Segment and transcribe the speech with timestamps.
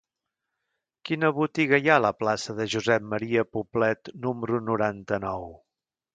[1.09, 3.21] Quina botiga hi ha a la plaça de Josep M.
[3.59, 5.49] Poblet número noranta-nou?